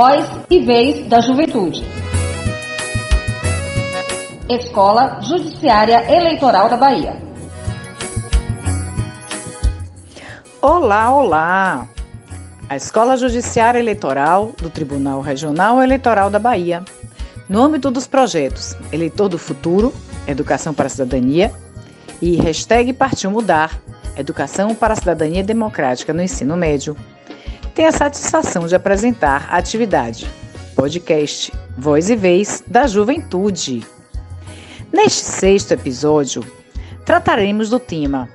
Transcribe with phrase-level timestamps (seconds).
[0.00, 1.84] Voz e Vez da Juventude.
[4.48, 7.20] Escola Judiciária Eleitoral da Bahia.
[10.62, 11.88] Olá, olá!
[12.68, 16.84] A Escola Judiciária Eleitoral do Tribunal Regional Eleitoral da Bahia,
[17.48, 19.92] no âmbito dos projetos Eleitor do Futuro,
[20.28, 21.52] Educação para a Cidadania
[22.22, 23.82] e hashtag Partiu Mudar,
[24.16, 26.96] Educação para a Cidadania Democrática no Ensino Médio,
[27.78, 30.28] tem a satisfação de apresentar a atividade
[30.74, 33.86] podcast Voz e Vez da Juventude.
[34.92, 36.44] Neste sexto episódio,
[37.04, 38.28] trataremos do tema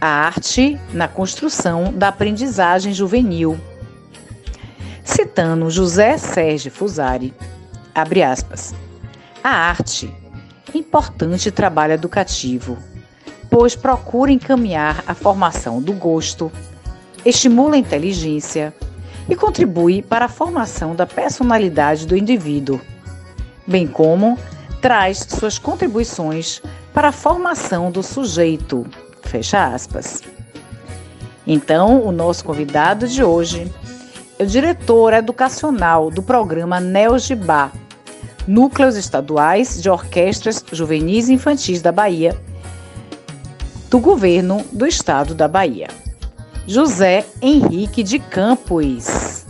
[0.00, 3.56] A Arte na Construção da Aprendizagem Juvenil.
[5.04, 7.32] Citando José Sérgio Fusari,
[7.94, 8.74] abre aspas,
[9.44, 10.12] a arte
[10.74, 12.76] importante trabalho educativo,
[13.48, 16.50] pois procura encaminhar a formação do gosto,
[17.24, 18.74] estimula a inteligência,
[19.28, 22.80] e contribui para a formação da personalidade do indivíduo,
[23.66, 24.38] bem como
[24.80, 26.62] traz suas contribuições
[26.94, 28.86] para a formação do sujeito.
[29.22, 30.22] Fecha aspas.
[31.46, 33.70] Então, o nosso convidado de hoje
[34.38, 37.70] é o diretor educacional do programa NeoGibá,
[38.46, 42.34] Núcleos Estaduais de Orquestras Juvenis e Infantis da Bahia,
[43.90, 45.88] do governo do estado da Bahia.
[46.70, 49.46] José Henrique de Campos.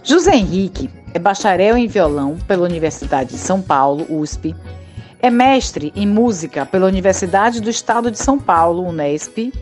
[0.00, 4.54] José Henrique é bacharel em violão pela Universidade de São Paulo, USP.
[5.20, 9.52] É mestre em música pela Universidade do Estado de São Paulo, Unesp,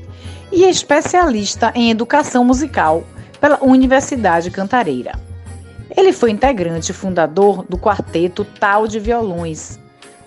[0.53, 3.03] e é especialista em educação musical
[3.41, 5.19] pela Universidade Cantareira.
[5.97, 9.81] Ele foi integrante e fundador do quarteto Tal de Violões,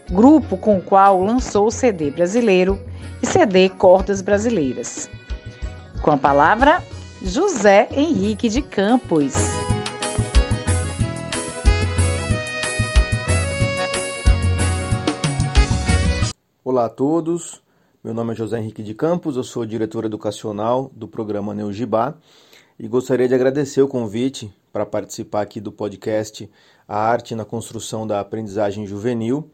[0.10, 2.80] grupo com o qual lançou o CD brasileiro
[3.22, 5.08] e CD Cordas Brasileiras.
[6.02, 6.82] Com a palavra,
[7.22, 9.34] José Henrique de Campos.
[16.64, 17.62] Olá a todos,
[18.04, 22.16] meu nome é José Henrique de Campos, eu sou diretor educacional do programa Neugibá
[22.80, 26.50] e gostaria de agradecer o convite para participar aqui do podcast
[26.88, 29.50] A Arte na Construção da Aprendizagem Juvenil.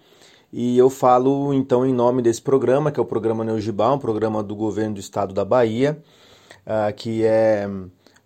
[0.51, 4.43] E eu falo então em nome desse programa, que é o programa Neugibá, um programa
[4.43, 5.99] do governo do estado da Bahia,
[6.65, 7.67] uh, que é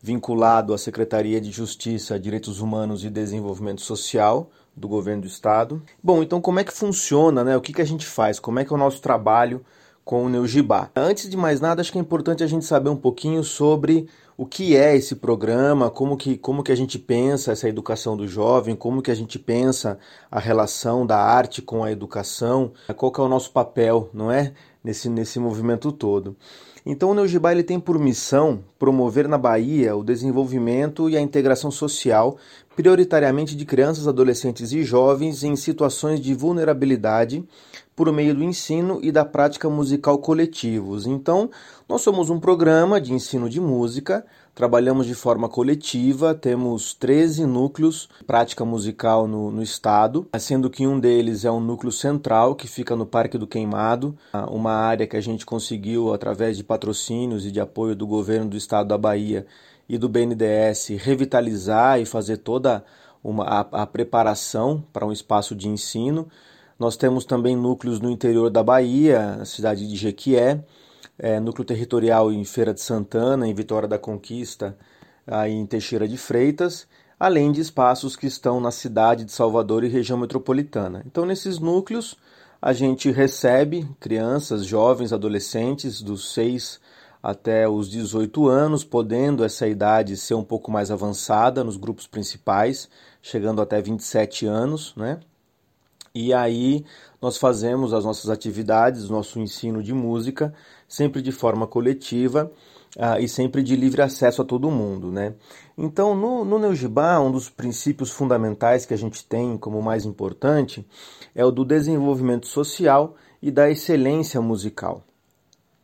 [0.01, 5.81] vinculado à Secretaria de Justiça, Direitos Humanos e Desenvolvimento Social do governo do estado.
[6.01, 7.57] Bom, então como é que funciona, né?
[7.57, 8.39] O que, que a gente faz?
[8.39, 9.65] Como é que é o nosso trabalho
[10.05, 10.89] com o Neugibá?
[10.95, 14.45] Antes de mais nada, acho que é importante a gente saber um pouquinho sobre o
[14.45, 18.75] que é esse programa, como que, como que a gente pensa essa educação do jovem,
[18.75, 19.97] como que a gente pensa
[20.29, 24.53] a relação da arte com a educação, qual que é o nosso papel, não é?
[24.87, 26.33] Nesse, nesse movimento todo.
[26.85, 31.69] Então o Neugibá ele tem por missão promover na Bahia o desenvolvimento e a integração
[31.69, 32.37] social,
[32.73, 37.43] prioritariamente de crianças, adolescentes e jovens em situações de vulnerabilidade
[37.93, 41.05] por meio do ensino e da prática musical coletivos.
[41.05, 41.49] Então,
[41.89, 44.25] nós somos um programa de ensino de música
[44.57, 50.99] Trabalhamos de forma coletiva, temos 13 núcleos prática musical no, no, estado, sendo que um
[50.99, 54.17] deles é um núcleo central que fica no Parque do Queimado,
[54.49, 58.57] uma área que a gente conseguiu, através de patrocínios e de apoio do governo do
[58.57, 59.45] estado da Bahia
[59.87, 62.83] e do BNDES, revitalizar e fazer toda
[63.23, 66.27] uma, a, a preparação para um espaço de ensino.
[66.79, 70.63] Nós temos também núcleos no interior da Bahia, a cidade de Jequié
[71.19, 74.77] é, núcleo territorial em Feira de Santana, em Vitória da Conquista,
[75.25, 76.87] aí em Teixeira de Freitas,
[77.19, 81.03] além de espaços que estão na cidade de Salvador e região metropolitana.
[81.05, 82.15] Então, nesses núcleos,
[82.61, 86.79] a gente recebe crianças, jovens, adolescentes dos 6
[87.21, 92.89] até os 18 anos, podendo essa idade ser um pouco mais avançada nos grupos principais,
[93.21, 95.19] chegando até 27 anos, né?
[96.19, 96.83] E aí
[97.21, 100.51] nós fazemos as nossas atividades, nosso ensino de música,
[100.87, 102.51] sempre de forma coletiva
[102.95, 105.11] uh, e sempre de livre acesso a todo mundo.
[105.11, 105.35] Né?
[105.77, 110.83] Então, no, no Neugibá, um dos princípios fundamentais que a gente tem como mais importante
[111.35, 115.03] é o do desenvolvimento social e da excelência musical.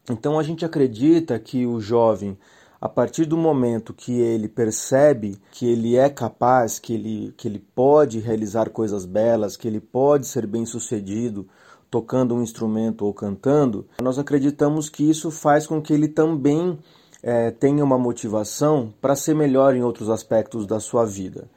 [0.10, 2.36] Então, a gente acredita que o jovem
[2.84, 7.60] a partir do momento que ele percebe que ele é capaz, que ele, que ele
[7.74, 11.48] pode realizar coisas belas, que ele pode ser bem sucedido
[11.90, 16.78] tocando um instrumento ou cantando, nós acreditamos que isso faz com que ele também
[17.22, 21.50] é, tenha uma motivação para ser melhor em outros aspectos da sua vida.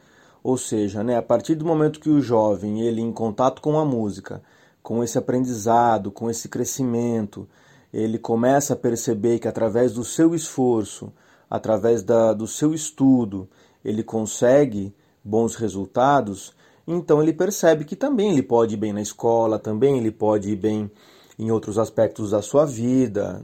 [0.44, 3.84] Ou seja, né, a partir do momento que o jovem ele em contato com a
[3.84, 4.40] música,
[4.80, 7.48] com esse aprendizado, com esse crescimento,
[7.92, 11.12] ele começa a perceber que através do seu esforço,
[11.48, 13.48] através da, do seu estudo,
[13.84, 14.94] ele consegue
[15.24, 16.54] bons resultados,
[16.86, 20.56] então ele percebe que também ele pode ir bem na escola, também ele pode ir
[20.56, 20.90] bem
[21.38, 23.42] em outros aspectos da sua vida,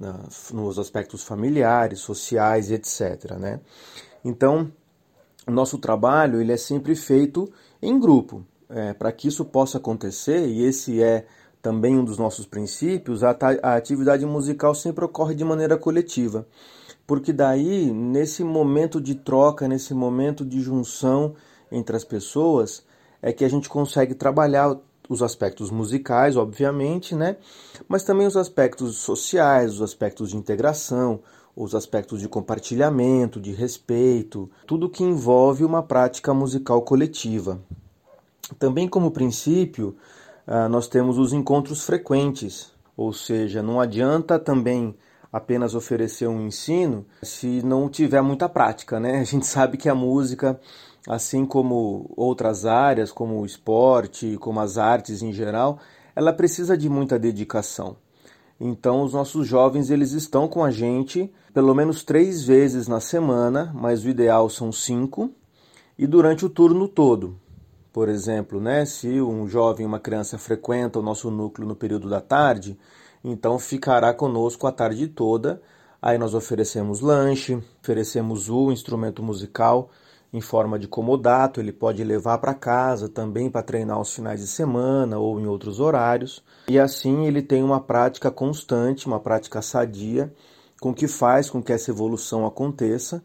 [0.52, 3.32] nos aspectos familiares, sociais etc.
[3.38, 3.60] Né?
[4.24, 4.70] Então,
[5.46, 8.44] o nosso trabalho ele é sempre feito em grupo.
[8.68, 11.26] É, Para que isso possa acontecer, e esse é
[11.62, 13.30] também um dos nossos princípios, a,
[13.76, 16.44] atividade musical sempre ocorre de maneira coletiva.
[17.06, 21.34] Porque daí, nesse momento de troca, nesse momento de junção
[21.70, 22.84] entre as pessoas,
[23.22, 24.76] é que a gente consegue trabalhar
[25.08, 27.36] os aspectos musicais, obviamente, né?
[27.86, 31.20] Mas também os aspectos sociais, os aspectos de integração,
[31.54, 37.60] os aspectos de compartilhamento, de respeito, tudo que envolve uma prática musical coletiva.
[38.58, 39.96] Também como princípio,
[40.70, 44.94] nós temos os encontros frequentes, ou seja, não adianta também
[45.32, 49.20] apenas oferecer um ensino se não tiver muita prática, né?
[49.20, 50.60] A gente sabe que a música
[51.08, 55.78] assim como outras áreas, como o esporte, como as artes em geral,
[56.14, 57.96] ela precisa de muita dedicação.
[58.60, 63.72] Então, os nossos jovens eles estão com a gente pelo menos três vezes na semana,
[63.74, 65.30] mas o ideal são cinco,
[65.98, 67.36] e durante o turno todo.
[67.92, 72.20] Por exemplo, né, se um jovem, uma criança frequenta o nosso núcleo no período da
[72.20, 72.78] tarde,
[73.22, 75.60] então ficará conosco a tarde toda.
[76.00, 79.90] Aí nós oferecemos lanche, oferecemos o instrumento musical
[80.32, 84.46] em forma de comodato, ele pode levar para casa também para treinar aos finais de
[84.46, 86.42] semana ou em outros horários.
[86.68, 90.32] E assim ele tem uma prática constante, uma prática sadia,
[90.80, 93.22] com que faz com que essa evolução aconteça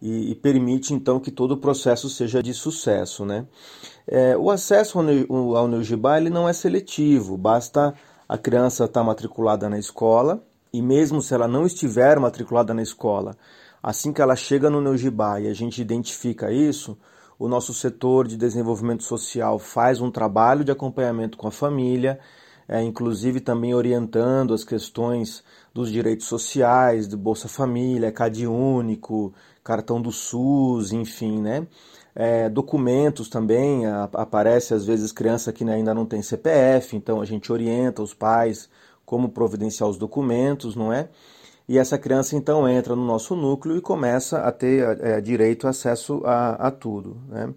[0.00, 3.24] e, e permite então que todo o processo seja de sucesso.
[3.24, 3.46] Né?
[4.06, 7.94] É, o acesso ao, ao Neugibá não é seletivo, basta
[8.28, 10.42] a criança estar tá matriculada na escola
[10.72, 13.36] e mesmo se ela não estiver matriculada na escola,
[13.82, 16.98] Assim que ela chega no Neugibá e a gente identifica isso,
[17.38, 22.18] o nosso setor de desenvolvimento social faz um trabalho de acompanhamento com a família,
[22.66, 29.32] é, inclusive também orientando as questões dos direitos sociais, do Bolsa Família, CAD único,
[29.68, 31.66] cartão do SUS, enfim, né?
[32.14, 37.26] É, documentos também, a, aparece às vezes criança que ainda não tem CPF, então a
[37.26, 38.70] gente orienta os pais
[39.04, 41.10] como providenciar os documentos, não é?
[41.68, 46.22] E essa criança então entra no nosso núcleo e começa a ter é, direito, acesso
[46.24, 47.18] a, a tudo.
[47.28, 47.52] Né?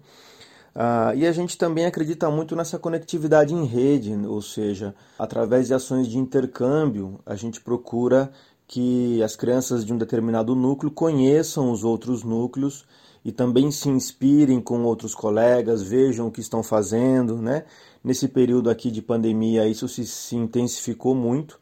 [0.74, 5.74] Ah, e a gente também acredita muito nessa conectividade em rede, ou seja, através de
[5.74, 8.30] ações de intercâmbio, a gente procura
[8.72, 12.86] que as crianças de um determinado núcleo conheçam os outros núcleos
[13.22, 17.36] e também se inspirem com outros colegas, vejam o que estão fazendo.
[17.36, 17.66] Né?
[18.02, 21.60] Nesse período aqui de pandemia, isso se, se intensificou muito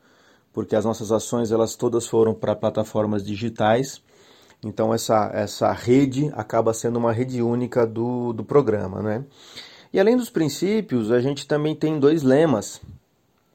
[0.53, 4.01] porque as nossas ações elas todas foram para plataformas digitais.
[4.65, 9.03] Então essa, essa rede acaba sendo uma rede única do, do programa.
[9.03, 9.25] Né?
[9.93, 12.81] E além dos princípios, a gente também tem dois lemas,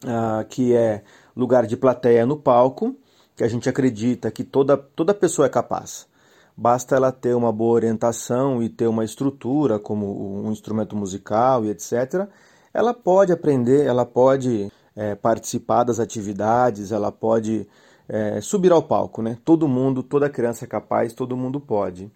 [0.04, 1.04] uh, que é
[1.34, 2.94] lugar de plateia no palco,
[3.36, 6.08] que a gente acredita que toda, toda pessoa é capaz.
[6.56, 11.70] Basta ela ter uma boa orientação e ter uma estrutura, como um instrumento musical e
[11.70, 12.28] etc.
[12.74, 17.68] Ela pode aprender, ela pode é, participar das atividades, ela pode
[18.08, 19.38] é, subir ao palco, né?
[19.44, 22.10] Todo mundo, toda criança é capaz, todo mundo pode.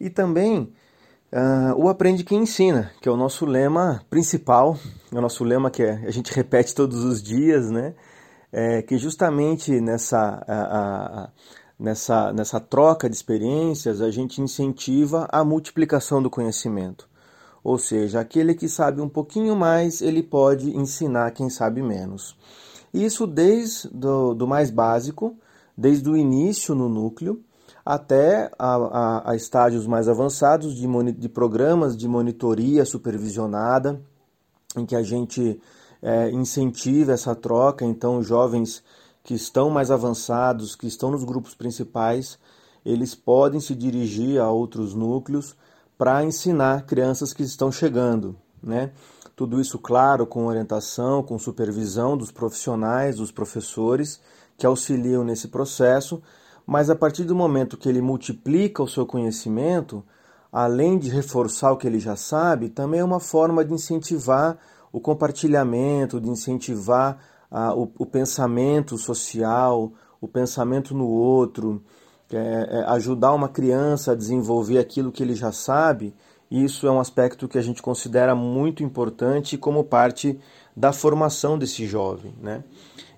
[0.00, 0.72] E também
[1.32, 4.78] uh, o aprende quem ensina, que é o nosso lema principal,
[5.12, 7.94] é o nosso lema que é, a gente repete todos os dias, né?
[8.52, 11.28] É, que justamente nessa, a, a,
[11.78, 17.08] nessa, nessa troca de experiências a gente incentiva a multiplicação do conhecimento.
[17.62, 22.36] Ou seja, aquele que sabe um pouquinho mais, ele pode ensinar quem sabe menos.
[22.94, 25.36] Isso desde do, do mais básico,
[25.76, 27.42] desde o início no núcleo,
[27.84, 34.00] até a, a, a estágios mais avançados de, de, programas de monitoria supervisionada,
[34.76, 35.60] em que a gente
[36.02, 37.84] é, incentiva essa troca.
[37.84, 38.82] Então, jovens
[39.22, 42.38] que estão mais avançados, que estão nos grupos principais,
[42.84, 45.56] eles podem se dirigir a outros núcleos
[45.98, 48.92] para ensinar crianças que estão chegando, né?
[49.34, 54.20] Tudo isso, claro, com orientação, com supervisão dos profissionais, dos professores
[54.56, 56.22] que auxiliam nesse processo,
[56.64, 60.02] mas a partir do momento que ele multiplica o seu conhecimento,
[60.50, 64.56] além de reforçar o que ele já sabe, também é uma forma de incentivar
[64.96, 67.18] o compartilhamento, de incentivar
[67.76, 71.82] o, o pensamento social, o pensamento no outro,
[72.32, 72.38] é,
[72.70, 76.14] é ajudar uma criança a desenvolver aquilo que ele já sabe,
[76.50, 80.40] isso é um aspecto que a gente considera muito importante como parte
[80.74, 82.34] da formação desse jovem.
[82.40, 82.64] Né?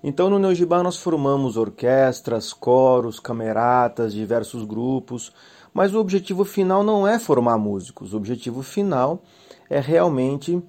[0.03, 5.33] Então no Neugibá nós formamos orquestras, coros, cameratas, diversos grupos,
[5.73, 9.23] mas o objetivo final não é formar músicos, o objetivo final
[9.71, 10.61] é realmente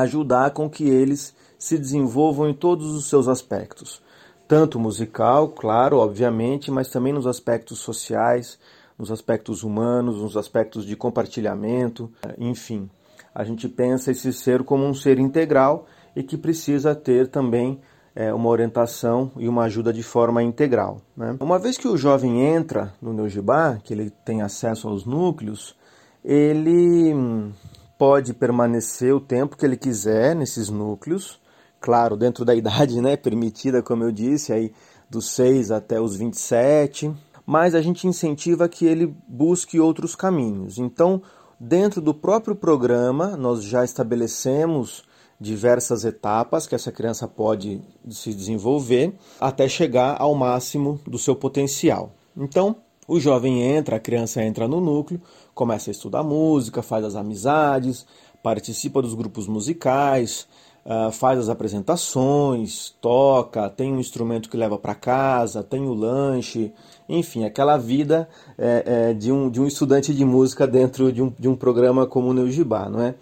[0.00, 4.02] ajudar com que eles se desenvolvam em todos os seus aspectos,
[4.46, 8.58] tanto musical, claro, obviamente, mas também nos aspectos sociais,
[8.98, 12.88] nos aspectos humanos, nos aspectos de compartilhamento, enfim.
[13.34, 17.80] A gente pensa esse ser como um ser integral e que precisa ter também
[18.14, 21.02] é, uma orientação e uma ajuda de forma integral.
[21.14, 21.36] Né?
[21.40, 25.76] Uma vez que o jovem entra no Neugibá, que ele tem acesso aos núcleos,
[26.24, 27.52] ele hum,
[27.98, 31.40] pode permanecer o tempo que ele quiser nesses núcleos,
[31.80, 34.72] claro, dentro da idade né, permitida, como eu disse, aí
[35.08, 37.12] dos 6 até os 27,
[37.44, 40.78] mas a gente incentiva que ele busque outros caminhos.
[40.78, 41.22] Então,
[41.60, 45.04] dentro do próprio programa, nós já estabelecemos
[45.40, 52.12] diversas etapas que essa criança pode se desenvolver até chegar ao máximo do seu potencial.
[52.36, 52.76] Então,
[53.06, 55.20] o jovem entra, a criança entra no núcleo,
[55.54, 58.06] começa a estudar música, faz as amizades,
[58.42, 60.46] participa dos grupos musicais,
[60.84, 66.72] uh, faz as apresentações, toca, tem um instrumento que leva para casa, tem o lanche,
[67.08, 71.32] enfim, aquela vida é, é, de, um, de um estudante de música dentro de um,
[71.38, 73.14] de um programa como o Neugibá, não é?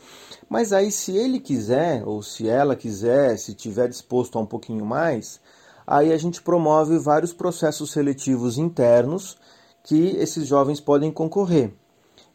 [0.48, 4.84] Mas aí, se ele quiser, ou se ela quiser, se tiver disposto a um pouquinho
[4.84, 5.40] mais,
[5.86, 9.36] aí a gente promove vários processos seletivos internos
[9.84, 11.72] que esses jovens podem concorrer.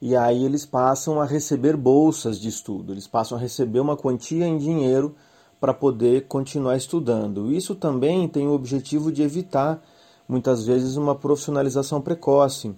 [0.01, 4.47] E aí eles passam a receber bolsas de estudo, eles passam a receber uma quantia
[4.47, 5.13] em dinheiro
[5.59, 7.51] para poder continuar estudando.
[7.51, 9.83] Isso também tem o objetivo de evitar,
[10.25, 12.73] muitas vezes, uma profissionalização precoce.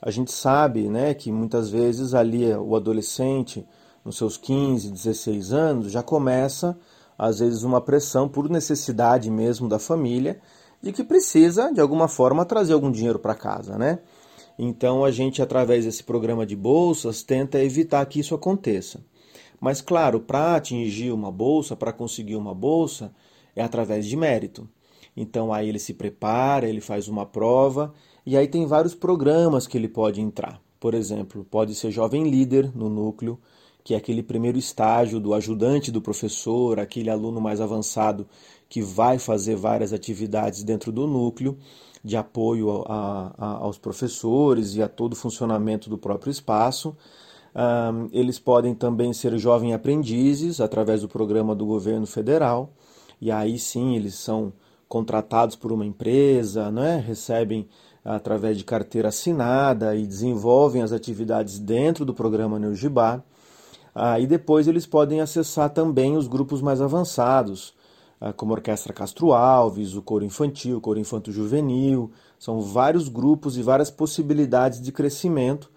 [0.00, 3.66] A gente sabe né, que muitas vezes ali o adolescente
[4.04, 6.76] nos seus 15, 16 anos, já começa,
[7.16, 10.40] às vezes, uma pressão por necessidade mesmo da família,
[10.82, 14.00] de que precisa, de alguma forma, trazer algum dinheiro para casa, né?
[14.58, 19.00] Então, a gente, através desse programa de bolsas, tenta evitar que isso aconteça.
[19.60, 23.14] Mas, claro, para atingir uma bolsa, para conseguir uma bolsa,
[23.54, 24.68] é através de mérito.
[25.16, 27.94] Então, aí ele se prepara, ele faz uma prova,
[28.26, 30.60] e aí tem vários programas que ele pode entrar.
[30.80, 33.38] Por exemplo, pode ser jovem líder no núcleo,
[33.84, 38.26] que é aquele primeiro estágio do ajudante do professor, aquele aluno mais avançado
[38.72, 41.58] que vai fazer várias atividades dentro do núcleo
[42.02, 46.96] de apoio a, a, aos professores e a todo o funcionamento do próprio espaço.
[47.54, 52.72] Um, eles podem também ser jovens aprendizes através do programa do governo federal,
[53.20, 54.54] e aí sim eles são
[54.88, 57.04] contratados por uma empresa, né?
[57.06, 57.68] recebem
[58.02, 63.22] através de carteira assinada e desenvolvem as atividades dentro do programa Neugibá.
[63.94, 67.74] Ah, e depois eles podem acessar também os grupos mais avançados,
[68.36, 72.12] como a Orquestra Castro Alves, o Coro Infantil, o Coro Infanto Juvenil.
[72.38, 75.70] São vários grupos e várias possibilidades de crescimento,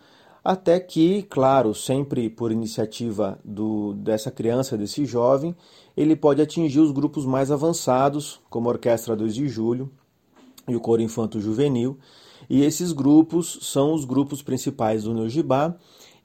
[0.44, 5.56] até que, claro, sempre por iniciativa do, dessa criança, desse jovem,
[5.98, 9.90] ele pode atingir os grupos mais avançados, como a Orquestra 2 de Julho
[10.68, 11.98] e o Coro Infanto Juvenil.
[12.48, 15.75] E esses grupos são os grupos principais do Neugibá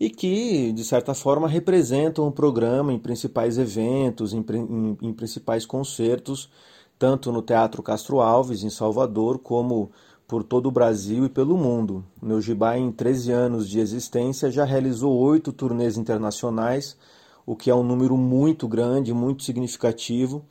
[0.00, 5.66] e que, de certa forma, representam o programa em principais eventos, em, em, em principais
[5.66, 6.50] concertos,
[6.98, 9.90] tanto no Teatro Castro Alves, em Salvador, como
[10.26, 12.02] por todo o Brasil e pelo mundo.
[12.22, 16.96] O Neugibá, em 13 anos de existência, já realizou oito turnês internacionais,
[17.44, 20.42] o que é um número muito grande, muito significativo.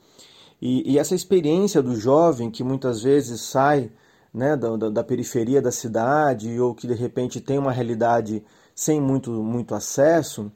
[0.62, 3.90] E, e essa experiência do jovem que muitas vezes sai
[4.32, 9.30] né, da, da periferia da cidade ou que de repente tem uma realidade sem muito,
[9.30, 10.50] muito acesso,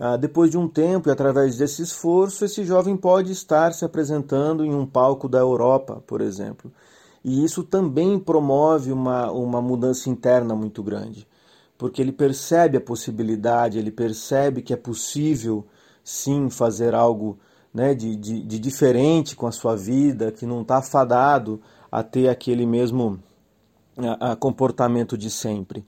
[0.00, 4.64] ah, depois de um tempo e através desse esforço, esse jovem pode estar se apresentando
[4.64, 6.72] em um palco da Europa, por exemplo.
[7.24, 11.26] E isso também promove uma, uma mudança interna muito grande,
[11.76, 15.66] porque ele percebe a possibilidade, ele percebe que é possível
[16.04, 17.36] sim fazer algo
[17.74, 21.60] né, de, de, de diferente com a sua vida, que não está fadado
[21.90, 23.18] a ter aquele mesmo
[23.96, 25.84] a, a comportamento de sempre.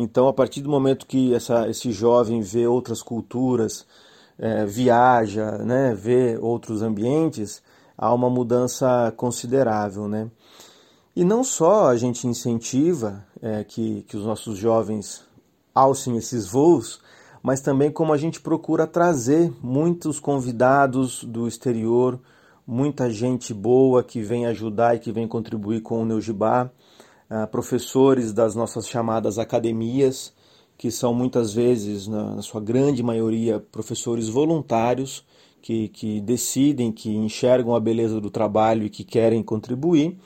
[0.00, 3.84] Então, a partir do momento que essa, esse jovem vê outras culturas,
[4.38, 7.60] é, viaja, né, vê outros ambientes,
[7.96, 10.06] há uma mudança considerável.
[10.06, 10.30] Né?
[11.16, 15.24] E não só a gente incentiva é, que, que os nossos jovens
[15.74, 17.00] alcem esses voos,
[17.42, 22.20] mas também como a gente procura trazer muitos convidados do exterior,
[22.64, 26.70] muita gente boa que vem ajudar e que vem contribuir com o Neugibá.
[27.30, 30.32] Ah, professores das nossas chamadas academias,
[30.78, 35.24] que são muitas vezes, na, na sua grande maioria, professores voluntários
[35.60, 40.18] que, que decidem, que enxergam a beleza do trabalho e que querem contribuir.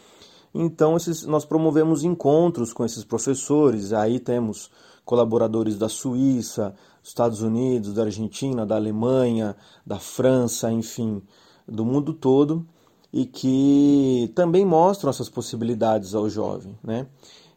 [0.55, 3.93] Então, esses, nós promovemos encontros com esses professores.
[3.93, 4.71] Aí temos
[5.05, 11.23] colaboradores da Suíça, dos Estados Unidos, da Argentina, da Alemanha, da França, enfim,
[11.67, 12.67] do mundo todo,
[13.13, 16.79] e que também mostram essas possibilidades ao jovem.
[16.83, 17.07] Né?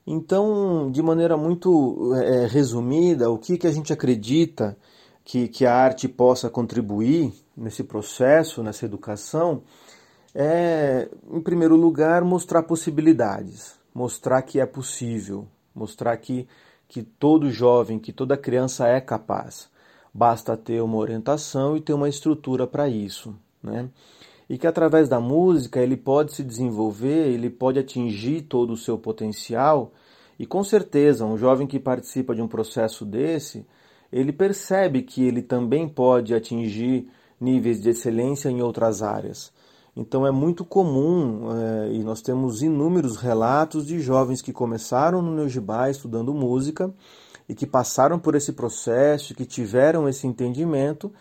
[0.06, 4.78] Então, de maneira muito é, resumida, o que, que a gente acredita
[5.24, 9.64] que, que a arte possa contribuir nesse processo, nessa educação,
[10.34, 16.48] é, em primeiro lugar, mostrar possibilidades, mostrar que é possível, mostrar que,
[16.88, 19.70] que todo jovem, que toda criança é capaz.
[20.14, 23.34] Basta ter uma orientação e ter uma estrutura para isso.
[23.64, 23.90] Né?
[24.50, 28.98] E que através da música ele pode se desenvolver, ele pode atingir todo o seu
[28.98, 29.92] potencial.
[30.38, 33.66] E com certeza, um jovem que participa de um processo desse,
[34.12, 37.08] ele percebe que ele também pode atingir
[37.40, 39.52] níveis de excelência em outras áreas.
[39.96, 45.34] Então é muito comum, é, e nós temos inúmeros relatos de jovens que começaram no
[45.34, 46.94] Neugibá estudando música
[47.48, 51.14] e que passaram por esse processo, que tiveram esse entendimento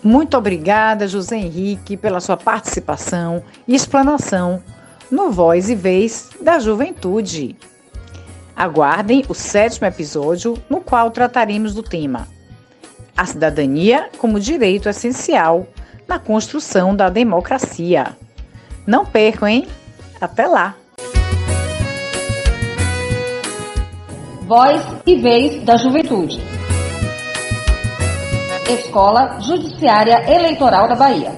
[0.04, 4.62] Muito obrigada, José Henrique, pela sua participação e explanação
[5.10, 7.56] no Voz e Vez da Juventude.
[8.54, 12.28] Aguardem o sétimo episódio, no qual trataremos do tema
[13.16, 15.66] A cidadania como direito essencial
[16.06, 18.18] na construção da democracia.
[18.86, 19.68] Não percam, hein?
[20.20, 20.76] Até lá!
[24.46, 26.42] Voz e Vez da Juventude.
[28.70, 31.32] Escola Judiciária Eleitoral da Bahia.